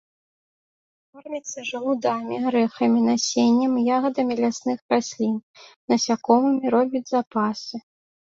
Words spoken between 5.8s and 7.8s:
насякомымі, робіць запасы.